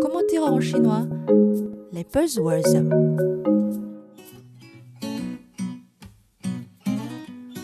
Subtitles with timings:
[0.00, 1.06] comment dire en chinois
[1.92, 2.62] Les buzzwords.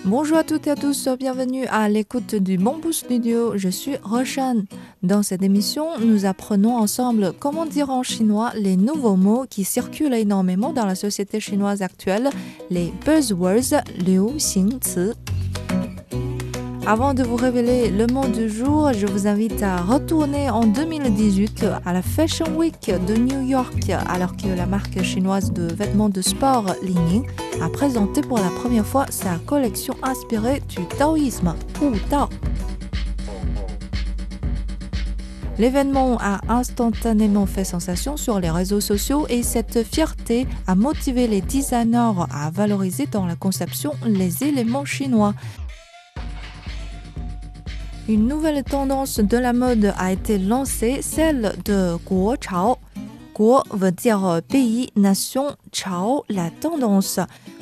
[0.04, 3.56] Bonjour à toutes et à tous, bienvenue à l'écoute du Bamboo Studio.
[3.56, 4.62] Je suis Roshan.
[5.02, 10.14] Dans cette émission, nous apprenons ensemble comment dire en chinois les nouveaux mots qui circulent
[10.14, 12.30] énormément dans la société chinoise actuelle,
[12.71, 14.78] les buzzwords, liu xing.
[16.88, 21.66] Avant de vous révéler le mot du jour, je vous invite à retourner en 2018
[21.84, 26.23] à la Fashion Week de New York, alors que la marque chinoise de vêtements de
[26.23, 27.23] sport Li
[27.61, 32.28] a présenté pour la première fois sa collection inspirée du taoïsme, Wu Tao.
[35.59, 41.41] L'événement a instantanément fait sensation sur les réseaux sociaux et cette fierté a motivé les
[41.41, 45.34] designers à valoriser dans la conception les éléments chinois.
[48.09, 52.77] Une nouvelle tendance de la mode a été lancée, celle de Guo Chao.
[53.34, 57.19] Guo veut dire pays, nation, Chao, la tendance.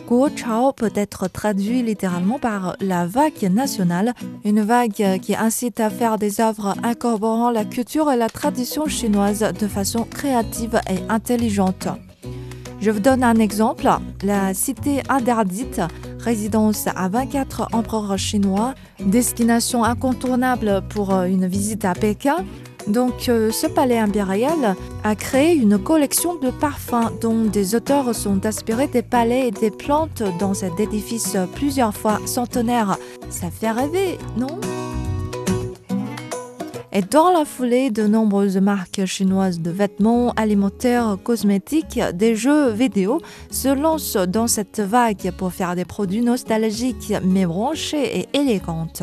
[0.06, 4.12] Guo Chao peut être traduit littéralement par la vague nationale,
[4.44, 9.50] une vague qui incite à faire des œuvres incorporant la culture et la tradition chinoise
[9.58, 11.88] de façon créative et intelligente.
[12.80, 13.88] Je vous donne un exemple.
[14.22, 15.80] La cité interdite,
[16.24, 22.44] résidence à 24 empereurs chinois, destination incontournable pour une visite à Pékin.
[22.86, 28.44] Donc, euh, ce palais impérial a créé une collection de parfums dont des auteurs sont
[28.44, 32.98] inspirés des palais et des plantes dans cet édifice plusieurs fois centenaire.
[33.30, 34.60] Ça fait rêver, non?
[36.96, 43.20] Et dans la foulée, de nombreuses marques chinoises de vêtements, alimentaires, cosmétiques, des jeux vidéo
[43.50, 49.02] se lancent dans cette vague pour faire des produits nostalgiques mais branchés et élégantes.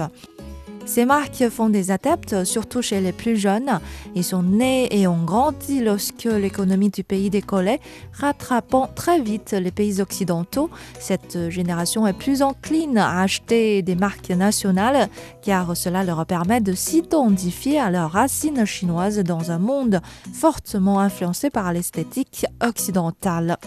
[0.86, 3.80] Ces marques font des adeptes, surtout chez les plus jeunes.
[4.16, 7.80] Ils sont nés et ont grandi lorsque l'économie du pays décollait,
[8.14, 10.70] rattrapant très vite les pays occidentaux.
[11.00, 15.08] Cette génération est plus encline à acheter des marques nationales
[15.42, 20.02] car cela leur permet de s'identifier à leurs racines chinoises dans un monde
[20.34, 23.58] fortement influencé par l'esthétique occidentale.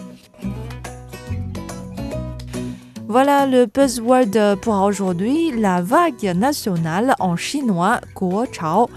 [3.07, 8.89] Voilà le buzzword pour aujourd'hui, la vague nationale en chinois Guo Chao.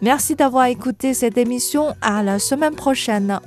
[0.00, 1.94] Merci d'avoir écouté cette émission.
[2.00, 3.38] À la semaine prochaine.